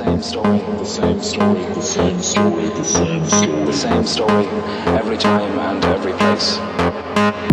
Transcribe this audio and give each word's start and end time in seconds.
Same 0.00 0.22
story. 0.22 0.58
The 0.60 0.84
same 0.86 1.20
story. 1.20 1.62
The 1.74 1.82
same 1.82 2.22
story. 2.22 2.68
The 2.68 2.84
same 2.84 3.26
story. 3.26 3.64
The 3.66 3.72
same 3.74 4.06
story. 4.06 4.46
Every 4.96 5.18
time 5.18 5.58
and 5.58 5.84
every 5.84 6.14
place. 6.14 7.49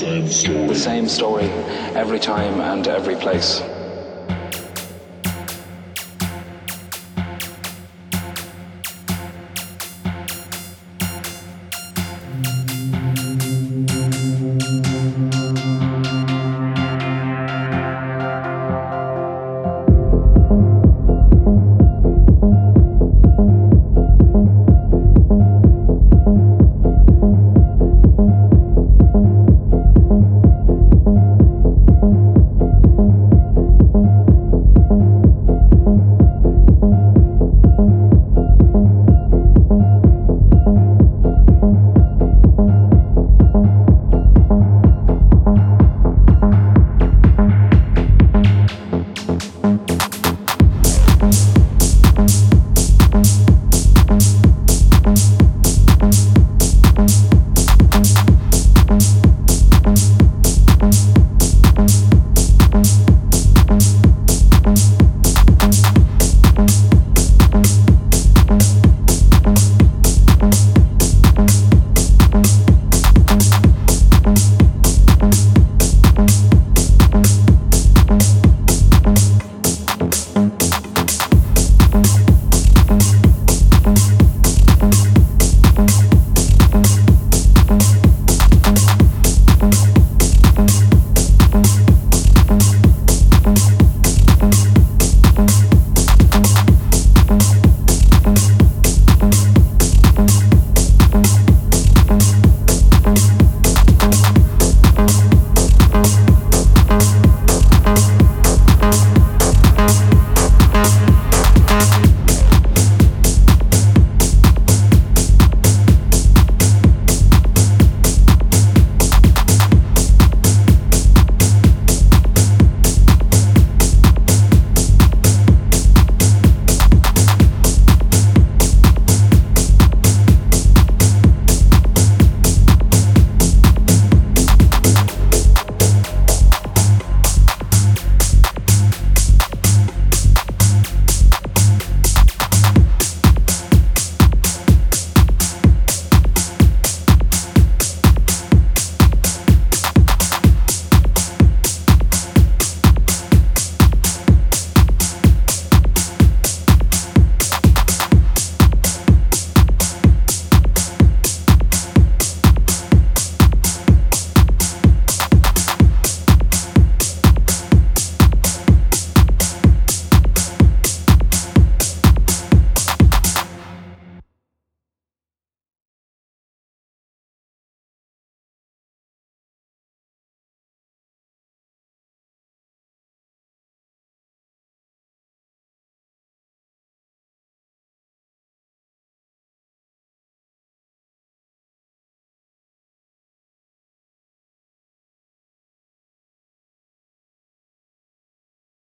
Same 0.00 0.26
story. 0.28 0.66
The 0.66 0.74
same 0.74 1.08
story. 1.08 1.44
Every 1.94 2.18
time 2.18 2.60
and 2.60 2.88
every 2.88 3.16
place. 3.16 3.69